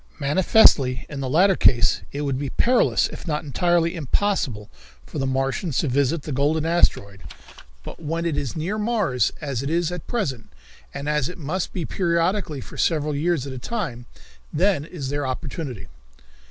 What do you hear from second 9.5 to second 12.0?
it is at present, and as it must be